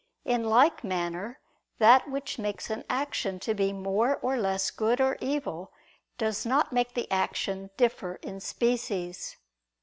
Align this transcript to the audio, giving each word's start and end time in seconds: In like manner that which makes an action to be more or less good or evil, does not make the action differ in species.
In 0.25 0.45
like 0.45 0.83
manner 0.83 1.37
that 1.77 2.09
which 2.09 2.39
makes 2.39 2.71
an 2.71 2.83
action 2.89 3.39
to 3.41 3.53
be 3.53 3.71
more 3.71 4.17
or 4.23 4.35
less 4.35 4.71
good 4.71 4.99
or 4.99 5.15
evil, 5.21 5.71
does 6.17 6.43
not 6.43 6.73
make 6.73 6.95
the 6.95 7.05
action 7.11 7.69
differ 7.77 8.15
in 8.23 8.39
species. 8.39 9.37